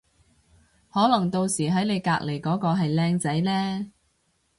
[0.91, 3.91] 可能到時喺你隔離嗰個係靚仔呢